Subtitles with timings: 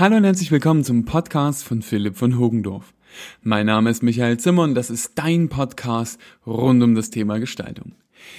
[0.00, 2.94] Hallo und herzlich willkommen zum Podcast von Philipp von Hogendorf.
[3.42, 7.96] Mein Name ist Michael Zimmer und das ist dein Podcast rund um das Thema Gestaltung.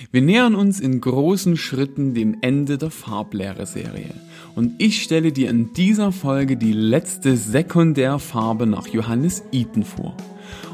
[0.09, 4.13] Wir nähern uns in großen Schritten dem Ende der Farblehre-Serie.
[4.55, 10.15] Und ich stelle dir in dieser Folge die letzte Sekundärfarbe nach Johannes Eaton vor.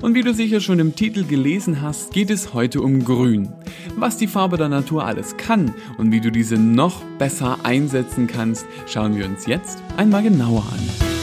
[0.01, 3.49] Und wie du sicher schon im Titel gelesen hast, geht es heute um Grün.
[3.95, 8.65] Was die Farbe der Natur alles kann und wie du diese noch besser einsetzen kannst,
[8.87, 11.14] schauen wir uns jetzt einmal genauer an.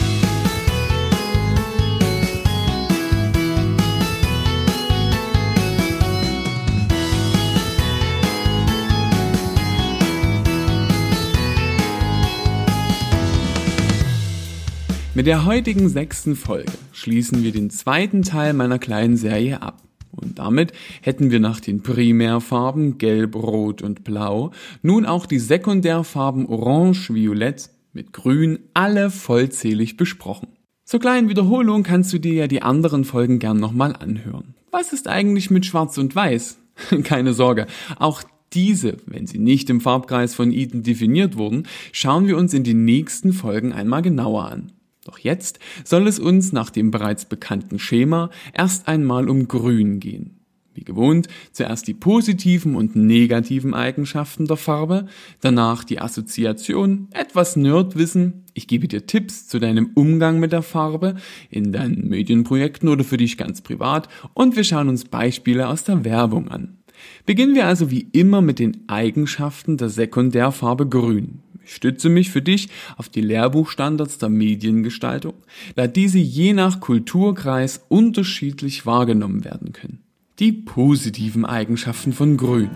[15.15, 19.83] Mit der heutigen sechsten Folge schließen wir den zweiten Teil meiner kleinen Serie ab.
[20.09, 24.49] Und damit hätten wir nach den Primärfarben Gelb, Rot und Blau
[24.81, 30.47] nun auch die Sekundärfarben Orange, Violett mit Grün alle vollzählig besprochen.
[30.83, 34.55] Zur kleinen Wiederholung kannst du dir ja die anderen Folgen gern nochmal anhören.
[34.71, 36.57] Was ist eigentlich mit Schwarz und Weiß?
[37.03, 37.67] Keine Sorge,
[37.99, 42.63] auch diese, wenn sie nicht im Farbkreis von Eden definiert wurden, schauen wir uns in
[42.63, 44.71] den nächsten Folgen einmal genauer an.
[45.05, 50.39] Doch jetzt soll es uns nach dem bereits bekannten Schema erst einmal um Grün gehen.
[50.75, 55.05] Wie gewohnt, zuerst die positiven und negativen Eigenschaften der Farbe,
[55.39, 61.15] danach die Assoziation, etwas Nerdwissen, ich gebe dir Tipps zu deinem Umgang mit der Farbe
[61.51, 66.05] in deinen Medienprojekten oder für dich ganz privat und wir schauen uns Beispiele aus der
[66.05, 66.77] Werbung an.
[67.25, 71.42] Beginnen wir also wie immer mit den Eigenschaften der Sekundärfarbe Grün.
[71.65, 75.33] Ich stütze mich für dich auf die Lehrbuchstandards der Mediengestaltung,
[75.75, 79.99] da diese je nach Kulturkreis unterschiedlich wahrgenommen werden können.
[80.39, 82.71] Die positiven Eigenschaften von Grün.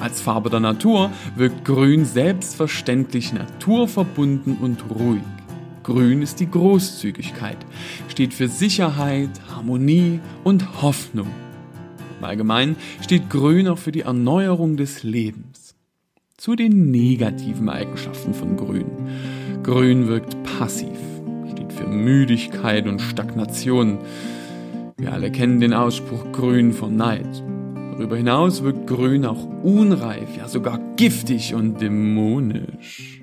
[0.00, 5.22] Als Farbe der Natur wirkt Grün selbstverständlich naturverbunden und ruhig.
[5.84, 7.58] Grün ist die Großzügigkeit,
[8.08, 11.28] steht für Sicherheit, Harmonie und Hoffnung.
[12.18, 15.61] Im Allgemeinen steht Grün auch für die Erneuerung des Lebens
[16.42, 18.90] zu den negativen Eigenschaften von Grün.
[19.62, 20.98] Grün wirkt passiv,
[21.52, 23.98] steht für Müdigkeit und Stagnation.
[24.96, 27.44] Wir alle kennen den Ausspruch Grün von Neid.
[27.92, 33.22] Darüber hinaus wirkt Grün auch unreif, ja sogar giftig und dämonisch.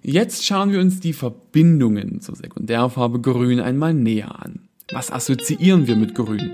[0.00, 4.69] Jetzt schauen wir uns die Verbindungen zur Sekundärfarbe Grün einmal näher an.
[4.92, 6.52] Was assoziieren wir mit Grün?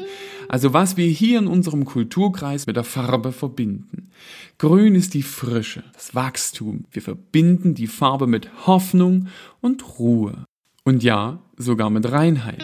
[0.48, 4.10] Also was wir hier in unserem Kulturkreis mit der Farbe verbinden.
[4.58, 6.84] Grün ist die Frische, das Wachstum.
[6.92, 9.28] Wir verbinden die Farbe mit Hoffnung
[9.60, 10.44] und Ruhe.
[10.84, 12.62] Und ja, sogar mit Reinheit.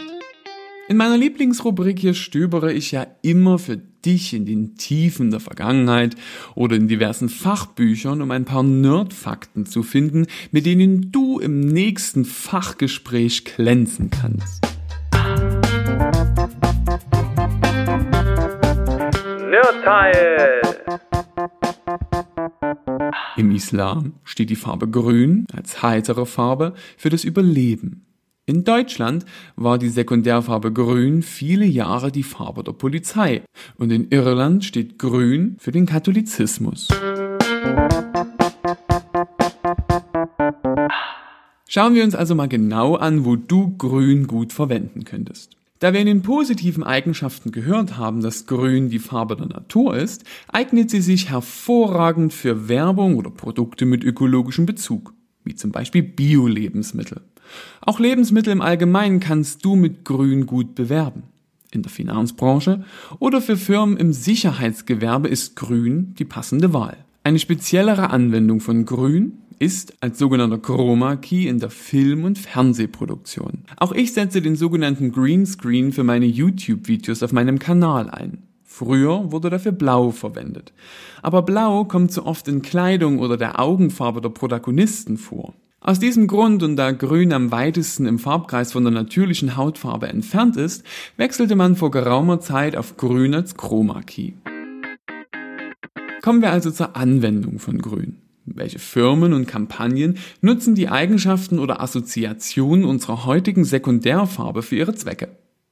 [0.89, 6.17] In meiner Lieblingsrubrik hier stöbere ich ja immer für dich in den Tiefen der Vergangenheit
[6.55, 12.25] oder in diversen Fachbüchern, um ein paar Nerdfakten zu finden, mit denen du im nächsten
[12.25, 14.72] Fachgespräch glänzen kannst.
[23.43, 28.07] Im Islam steht die Farbe Grün als heitere Farbe für das Überleben.
[28.47, 29.25] In Deutschland
[29.57, 33.43] war die Sekundärfarbe Grün viele Jahre die Farbe der Polizei
[33.79, 36.87] und in Irland steht Grün für den Katholizismus.
[41.67, 45.57] Schauen wir uns also mal genau an, wo du Grün gut verwenden könntest.
[45.83, 50.23] Da wir in den positiven Eigenschaften gehört haben, dass Grün die Farbe der Natur ist,
[50.47, 55.13] eignet sie sich hervorragend für Werbung oder Produkte mit ökologischem Bezug,
[55.43, 57.23] wie zum Beispiel Bio-Lebensmittel.
[57.81, 61.25] Auch Lebensmittel im Allgemeinen kannst du mit Grün gut bewerben.
[61.73, 62.85] In der Finanzbranche
[63.19, 66.97] oder für Firmen im Sicherheitsgewerbe ist Grün die passende Wahl.
[67.25, 73.65] Eine speziellere Anwendung von Grün ist als sogenannter Chroma Key in der Film- und Fernsehproduktion.
[73.77, 78.39] Auch ich setze den sogenannten Greenscreen für meine YouTube-Videos auf meinem Kanal ein.
[78.65, 80.73] Früher wurde dafür Blau verwendet.
[81.23, 85.55] Aber Blau kommt so oft in Kleidung oder der Augenfarbe der Protagonisten vor.
[85.81, 90.57] Aus diesem Grund und da Grün am weitesten im Farbkreis von der natürlichen Hautfarbe entfernt
[90.57, 90.85] ist,
[91.17, 94.33] wechselte man vor geraumer Zeit auf Grün als Chroma Key.
[96.21, 98.17] Kommen wir also zur Anwendung von Grün.
[98.45, 105.29] Welche Firmen und Kampagnen nutzen die Eigenschaften oder Assoziationen unserer heutigen Sekundärfarbe für ihre Zwecke?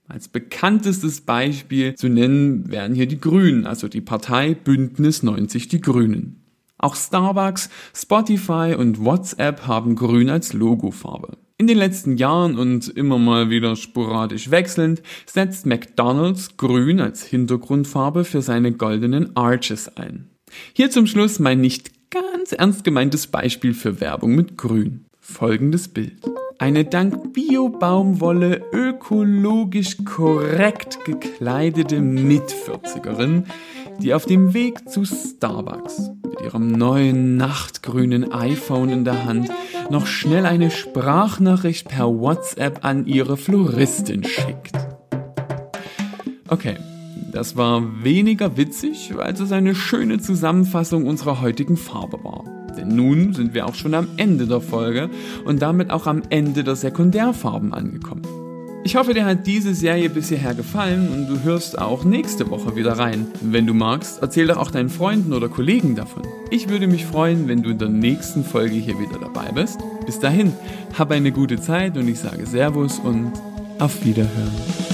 [0.06, 5.80] Als bekanntestes Beispiel zu nennen wären hier die Grünen, also die Partei Bündnis 90 Die
[5.80, 6.44] Grünen.
[6.78, 11.36] Auch Starbucks, Spotify und WhatsApp haben Grün als Logofarbe.
[11.58, 18.24] In den letzten Jahren und immer mal wieder sporadisch wechselnd setzt McDonald's Grün als Hintergrundfarbe
[18.24, 20.30] für seine goldenen Arches ein.
[20.72, 25.04] Hier zum Schluss mein nicht ganz ernst gemeintes Beispiel für Werbung mit Grün.
[25.20, 26.18] Folgendes Bild.
[26.58, 33.44] Eine dank Bio-Baumwolle ökologisch korrekt gekleidete Mit-40erin,
[34.00, 39.48] die auf dem Weg zu Starbucks mit ihrem neuen nachtgrünen iPhone in der Hand
[39.88, 44.76] noch schnell eine Sprachnachricht per WhatsApp an ihre Floristin schickt.
[46.48, 46.76] Okay,
[47.32, 52.44] das war weniger witzig, als es eine schöne Zusammenfassung unserer heutigen Farbe war.
[52.76, 55.10] Denn nun sind wir auch schon am Ende der Folge
[55.44, 58.22] und damit auch am Ende der Sekundärfarben angekommen.
[58.82, 62.76] Ich hoffe, dir hat diese Serie bis hierher gefallen und du hörst auch nächste Woche
[62.76, 63.26] wieder rein.
[63.42, 66.22] Wenn du magst, erzähl doch auch deinen Freunden oder Kollegen davon.
[66.50, 69.80] Ich würde mich freuen, wenn du in der nächsten Folge hier wieder dabei bist.
[70.06, 70.54] Bis dahin,
[70.98, 73.32] hab eine gute Zeit und ich sage Servus und
[73.78, 74.89] auf Wiederhören.